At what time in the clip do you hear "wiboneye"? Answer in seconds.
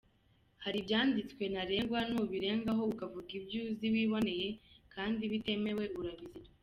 3.93-4.47